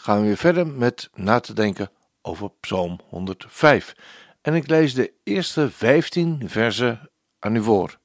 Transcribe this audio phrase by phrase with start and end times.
[0.00, 1.90] gaan we weer verder met na te denken
[2.22, 3.94] over Psalm 105.
[4.40, 7.98] En ik lees de eerste 15 versen aan u voor.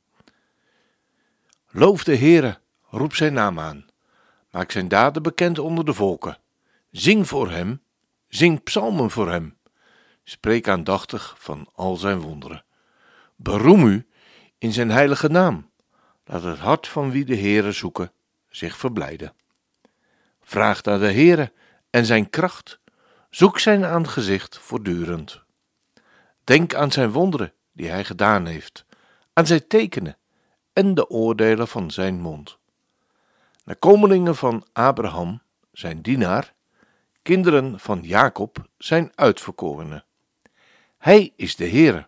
[1.70, 3.86] Loof de Heere, roep zijn naam aan.
[4.52, 6.38] Maak zijn daden bekend onder de volken.
[6.92, 7.82] Zing voor hem,
[8.28, 9.58] zing psalmen voor hem.
[10.24, 12.66] Spreek aandachtig van al zijn wonderen.
[13.36, 14.08] Beroem u
[14.58, 15.70] in zijn heilige naam.
[16.26, 18.12] Laat het hart van wie de Heere zoeken
[18.50, 19.34] zich verblijden.
[20.42, 21.52] Vraag naar de Heere
[21.96, 22.80] en zijn kracht.
[23.30, 25.42] Zoek zijn aangezicht voortdurend.
[26.44, 28.86] Denk aan zijn wonderen die hij gedaan heeft,
[29.34, 30.18] aan zijn tekenen
[30.74, 32.58] en de oordelen van zijn mond.
[33.64, 36.54] Nakomelingen van Abraham, zijn dienaar,
[37.22, 40.04] kinderen van Jacob, zijn uitverkorenen.
[40.98, 42.08] Hij is de Heere,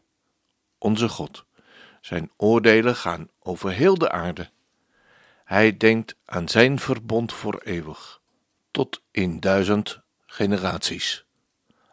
[0.78, 1.46] onze God.
[2.02, 4.50] Zijn oordelen gaan over heel de aarde.
[5.44, 8.22] Hij denkt aan zijn verbond voor eeuwig,
[8.78, 11.26] tot in duizend generaties.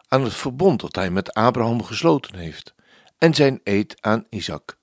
[0.08, 2.74] Aan het verbond dat hij met Abraham gesloten heeft
[3.18, 4.78] en zijn eed aan Isaac.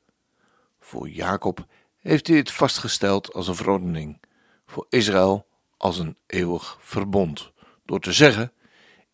[0.80, 1.66] Voor Jacob
[1.97, 4.21] heeft hij het vastgesteld als een verordening,
[4.66, 7.52] voor Israël als een eeuwig verbond,
[7.85, 8.52] door te zeggen: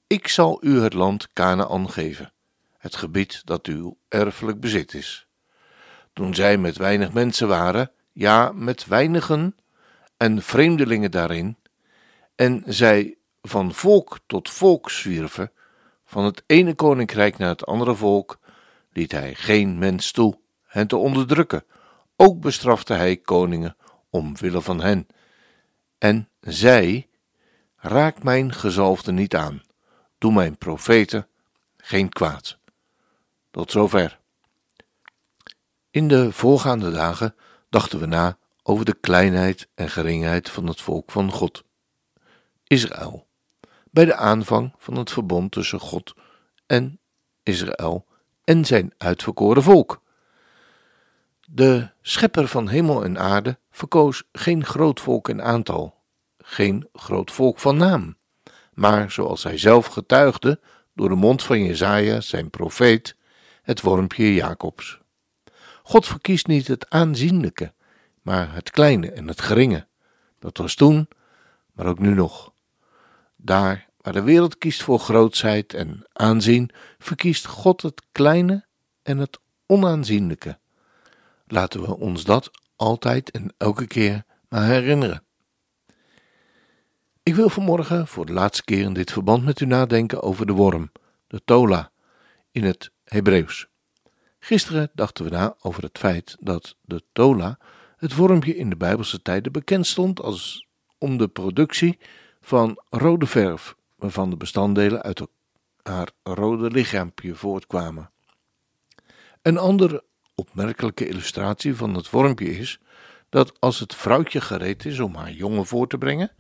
[0.08, 2.34] Ik zal u het land Canaan geven,
[2.78, 5.28] het gebied dat uw erfelijk bezit is
[6.14, 9.56] toen zij met weinig mensen waren, ja, met weinigen
[10.18, 11.58] en vreemdelingen daarin,
[12.38, 15.52] en zij van volk tot volk zwierven,
[16.06, 18.40] van het ene koninkrijk naar het andere volk,
[18.92, 21.64] liet hij geen mens toe hen te onderdrukken.
[22.16, 23.76] Ook bestrafte hij koningen
[24.10, 25.08] omwille van hen.
[25.98, 27.10] En zij,
[27.76, 29.62] raak mijn gezalfde niet aan,
[30.18, 31.28] doe mijn profeten
[31.78, 32.58] geen kwaad.
[33.52, 34.20] Tot zover.
[35.92, 37.36] In de voorgaande dagen
[37.70, 41.66] dachten we na over de kleinheid en geringheid van het volk van God,
[42.68, 43.28] Israël,
[43.92, 46.14] bij de aanvang van het verbond tussen God
[46.66, 47.00] en
[47.44, 48.06] Israël
[48.44, 50.02] en zijn uitverkoren volk.
[51.50, 55.96] De schepper van hemel en aarde verkoos geen groot volk in aantal,
[56.38, 58.18] geen groot volk van naam,
[58.74, 60.60] maar zoals hij zelf getuigde
[60.94, 63.16] door de mond van Jezaja, zijn profeet,
[63.62, 65.00] het wormpje Jacobs.
[65.84, 67.74] God verkiest niet het aanzienlijke,
[68.22, 69.88] maar het kleine en het geringe.
[70.40, 71.08] Dat was toen,
[71.74, 72.56] maar ook nu nog.
[73.48, 76.70] Daar waar de wereld kiest voor grootsheid en aanzien,
[77.00, 78.66] verkiest God het kleine
[79.04, 80.60] en het onaanzienlijke.
[81.46, 85.24] Laten we ons dat altijd en elke keer maar herinneren.
[87.24, 90.54] Ik wil vanmorgen voor de laatste keer in dit verband met u nadenken over de
[90.54, 90.92] worm,
[91.28, 91.92] de tola,
[92.52, 93.68] in het Hebreeuws.
[94.40, 97.60] Gisteren dachten we na over het feit dat de tola,
[97.98, 102.00] het wormpje in de Bijbelse tijden, bekend stond als om de productie
[102.48, 105.28] van rode verf, waarvan de bestanddelen uit
[105.82, 108.12] haar rode lichaampje voortkwamen.
[109.42, 110.04] Een andere
[110.36, 112.80] opmerkelijke illustratie van het wormpje is
[113.30, 116.36] dat als het vrouwtje gereed is om haar jongen voor te brengen,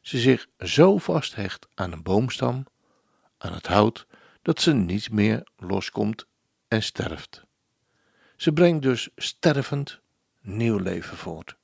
[0.00, 2.66] ze zich zo vasthecht aan een boomstam,
[3.38, 4.06] aan het hout,
[4.42, 6.26] dat ze niet meer loskomt
[6.68, 7.44] en sterft.
[8.36, 10.00] Ze brengt dus stervend
[10.40, 11.56] nieuw leven voort,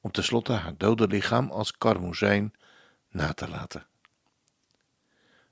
[0.00, 2.54] om tenslotte haar dode lichaam als karmozijn
[3.10, 3.86] na te laten.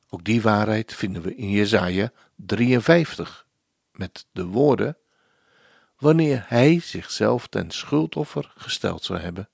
[0.09, 3.47] Ook die waarheid vinden we in Jesaja 53
[3.93, 4.97] met de woorden:
[5.97, 9.49] Wanneer hij zichzelf ten schuldoffer gesteld zou hebben,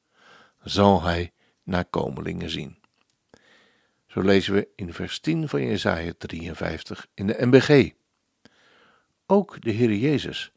[0.63, 2.79] zal hij nakomelingen zien.
[4.07, 7.91] Zo lezen we in vers 10 van Jesaja 53 in de MBG.
[9.27, 10.53] Ook de Heer Jezus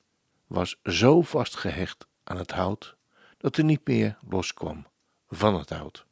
[0.47, 2.95] was zo vastgehecht aan het hout
[3.38, 4.88] dat hij niet meer loskwam
[5.29, 6.06] van het hout.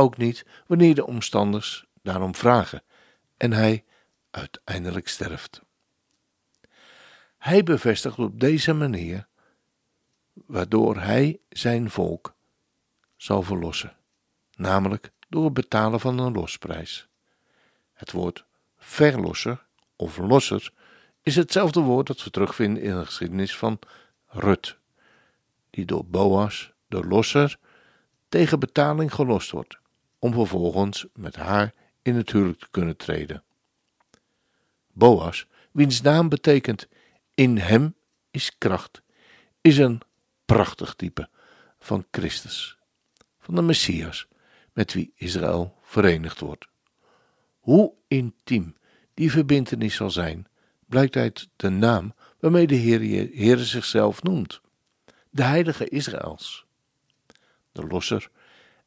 [0.00, 2.82] Ook niet wanneer de omstanders daarom vragen
[3.36, 3.84] en hij
[4.30, 5.62] uiteindelijk sterft.
[7.38, 9.26] Hij bevestigt op deze manier
[10.32, 12.34] waardoor hij zijn volk
[13.16, 13.96] zal verlossen,
[14.56, 17.08] namelijk door het betalen van een losprijs.
[17.92, 18.44] Het woord
[18.78, 19.66] verlosser
[19.96, 20.72] of losser
[21.22, 23.78] is hetzelfde woord dat we terugvinden in de geschiedenis van
[24.26, 24.76] Rut,
[25.70, 27.58] die door Boas, de losser,
[28.28, 29.78] tegen betaling gelost wordt,
[30.20, 33.42] om vervolgens met haar in het huwelijk te kunnen treden.
[34.92, 36.88] Boas, wiens naam betekent
[37.34, 37.94] in hem
[38.30, 39.02] is kracht,
[39.60, 40.00] is een
[40.44, 41.28] prachtig type
[41.78, 42.78] van Christus,
[43.38, 44.26] van de Messias,
[44.72, 46.68] met wie Israël verenigd wordt.
[47.58, 48.76] Hoe intiem
[49.14, 50.46] die verbintenis zal zijn,
[50.86, 54.60] blijkt uit de naam waarmee de Heer, zichzelf noemt:
[55.30, 56.66] de Heilige Israëls.
[57.72, 58.30] De losser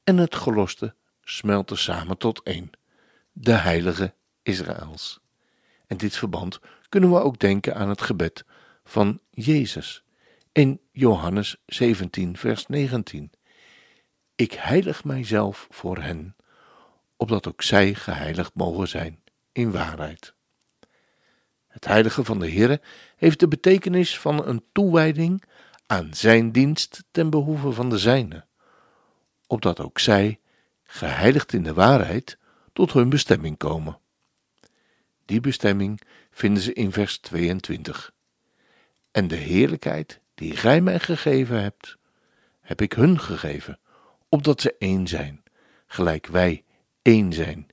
[0.04, 2.70] en het geloste smelten samen tot één,
[3.32, 5.20] de Heilige Israëls.
[5.88, 6.60] In dit verband
[6.90, 8.46] kunnen we ook denken aan het gebed
[8.84, 10.04] van Jezus
[10.52, 13.32] in Johannes 17, vers 19.
[14.36, 16.36] Ik heilig mijzelf voor hen,
[17.18, 20.34] opdat ook zij geheiligd mogen zijn in waarheid.
[21.68, 22.82] Het heilige van de Heere
[23.16, 25.44] heeft de betekenis van een toewijding
[25.86, 28.46] aan zijn dienst ten behoeve van de zijne,
[29.48, 30.40] opdat ook zij,
[30.94, 32.38] geheiligd in de waarheid,
[32.74, 34.00] tot hun bestemming komen.
[35.26, 36.02] Die bestemming
[36.32, 38.14] vinden ze in vers 22.
[39.12, 41.98] En de heerlijkheid die gij mij gegeven hebt,
[42.62, 43.80] heb ik hun gegeven,
[44.30, 45.44] opdat ze één zijn,
[45.88, 46.64] gelijk wij
[47.02, 47.68] één zijn.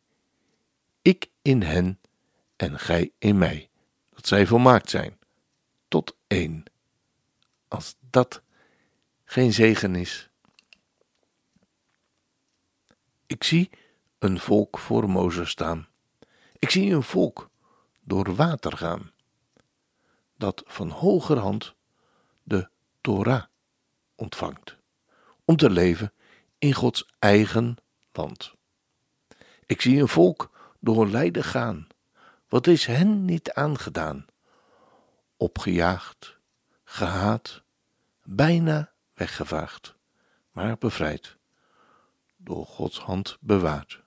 [1.02, 2.00] Ik in hen
[2.56, 3.68] en gij in mij,
[4.10, 5.18] dat zij volmaakt zijn,
[5.88, 6.62] tot één.
[7.68, 8.42] Als dat
[9.24, 10.29] geen zegen is.
[13.30, 13.70] Ik zie
[14.18, 15.88] een volk voor Mozes staan.
[16.58, 17.50] Ik zie een volk
[18.00, 19.12] door water gaan,
[20.36, 21.74] dat van hogerhand
[22.42, 22.68] de
[23.00, 23.44] Torah
[24.14, 24.76] ontvangt,
[25.44, 26.12] om te leven
[26.58, 27.76] in Gods eigen
[28.12, 28.54] land.
[29.66, 30.50] Ik zie een volk
[30.80, 31.86] door lijden gaan,
[32.48, 34.26] wat is hen niet aangedaan?
[35.36, 36.36] Opgejaagd,
[36.84, 37.62] gehaat,
[38.22, 39.94] bijna weggevaagd,
[40.52, 41.38] maar bevrijd,
[42.42, 44.02] door Gods hand bewaard.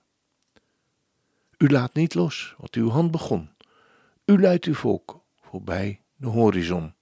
[1.58, 3.50] U laat niet los wat uw hand begon.
[4.24, 6.94] U leidt uw volk voorbij de horizon.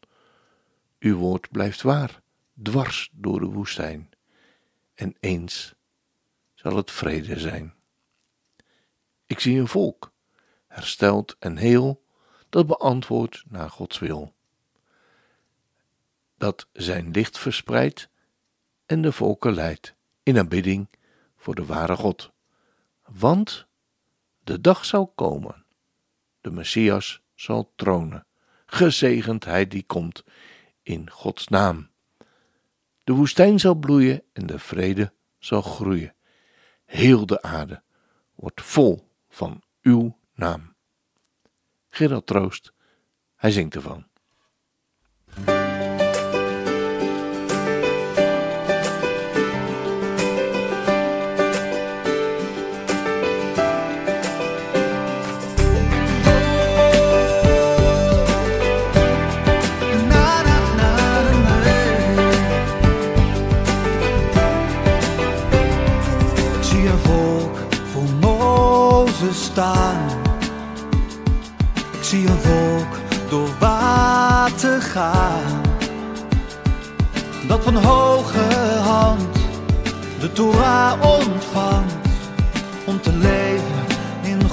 [0.98, 2.22] Uw woord blijft waar,
[2.62, 4.10] dwars door de woestijn.
[4.94, 5.74] En eens
[6.54, 7.74] zal het vrede zijn.
[9.26, 10.12] Ik zie een volk,
[10.66, 12.04] hersteld en heel,
[12.48, 14.34] dat beantwoordt naar Gods wil.
[16.36, 18.08] Dat zijn licht verspreidt
[18.86, 20.88] en de volken leidt in aanbidding
[21.42, 22.32] voor de ware God.
[23.04, 23.66] Want
[24.44, 25.66] de dag zal komen,
[26.40, 28.26] de Messias zal tronen,
[28.66, 30.24] gezegend hij die komt
[30.82, 31.90] in Gods naam.
[33.04, 36.14] De woestijn zal bloeien en de vrede zal groeien.
[36.84, 37.82] Heel de aarde
[38.34, 40.76] wordt vol van uw naam.
[41.88, 42.72] Gerard Troost,
[43.34, 44.06] hij zingt ervan.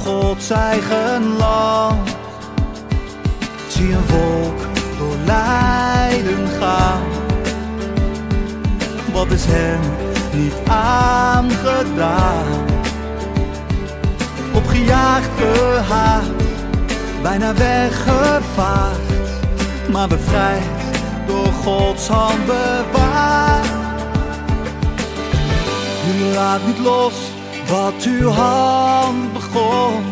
[0.09, 2.09] Gods eigen land.
[3.67, 4.59] Zie een volk
[4.97, 7.01] door lijden gaan.
[9.11, 9.79] Wat is hen
[10.33, 12.67] niet aangedaan?
[14.53, 16.25] opgejaagd, gehaat,
[17.21, 18.99] bijna weggevaagd,
[19.91, 20.63] maar bevrijd
[21.27, 23.67] door Gods hand bewaard.
[26.19, 27.28] U laat niet los
[27.69, 30.03] wat uw hand begon.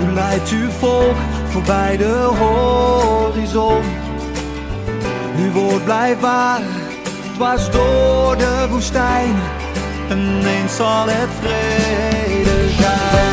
[0.00, 1.16] U leidt uw volk
[1.48, 3.82] voorbij de horizon.
[5.38, 6.60] Uw woord blijft waar,
[7.34, 9.34] dwars door de woestijn.
[10.08, 13.27] En eens zal het vrede zijn.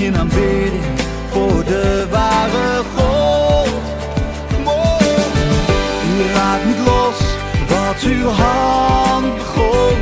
[0.00, 0.82] In aanbidding
[1.30, 3.68] voor de ware God.
[6.18, 7.18] U laat niet los
[7.68, 9.98] wat uw hand begon.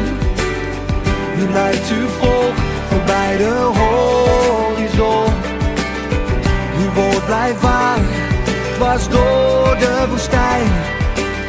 [1.38, 2.54] U leidt uw volk
[2.88, 5.32] voorbij de horizon.
[6.78, 7.98] Uw woord blijft waar,
[8.74, 10.66] dwars door de woestijn.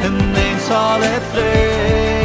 [0.02, 2.19] En ineens zal het vrede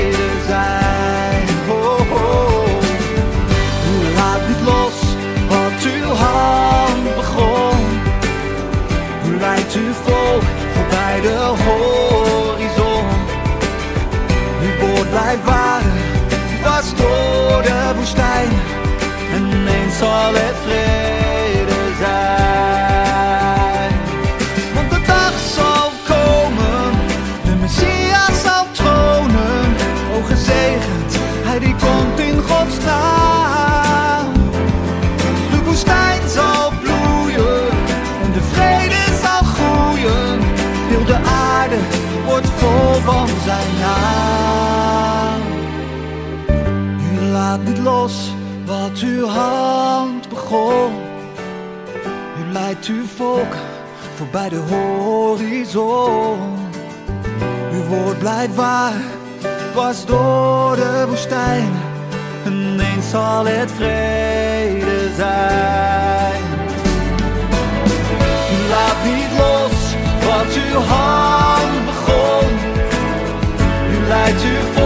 [20.34, 20.85] ineens zal
[49.02, 50.94] uw hand begon.
[52.40, 53.56] U leidt uw volk
[54.16, 56.40] voorbij de horizon.
[57.72, 59.02] Uw woord blijft waar,
[59.72, 61.72] dwars door de woestijn.
[62.46, 66.42] En ineens zal het vrede zijn.
[68.70, 72.50] Laat niet los wat uw hand begon.
[73.92, 74.85] U leidt uw volk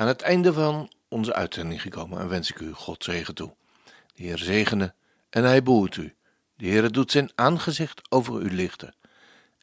[0.00, 3.54] aan het einde van onze uitzending gekomen en wens ik u God zegen toe.
[4.14, 4.94] De Heer zegene
[5.30, 6.14] en hij behoedt u.
[6.56, 8.94] De Heer doet zijn aangezicht over u lichten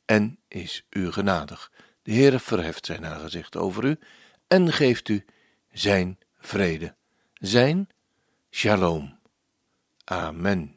[0.06, 1.72] en is u genadig.
[2.02, 4.00] De Heer verheft zijn aangezicht over u
[4.48, 5.26] en geeft u
[5.72, 6.96] zijn vrede,
[7.34, 7.90] zijn
[8.52, 9.20] shalom.
[10.04, 10.77] Amen.